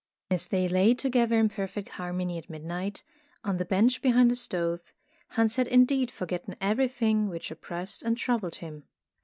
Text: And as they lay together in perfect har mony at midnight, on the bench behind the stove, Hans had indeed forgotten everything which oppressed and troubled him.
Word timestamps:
And 0.31 0.35
as 0.37 0.47
they 0.47 0.67
lay 0.67 0.95
together 0.95 1.37
in 1.37 1.47
perfect 1.47 1.89
har 1.89 2.11
mony 2.11 2.39
at 2.39 2.49
midnight, 2.49 3.03
on 3.43 3.57
the 3.57 3.65
bench 3.65 4.01
behind 4.01 4.31
the 4.31 4.35
stove, 4.35 4.81
Hans 5.27 5.57
had 5.57 5.67
indeed 5.67 6.09
forgotten 6.09 6.55
everything 6.59 7.29
which 7.29 7.51
oppressed 7.51 8.01
and 8.01 8.17
troubled 8.17 8.55
him. 8.55 8.85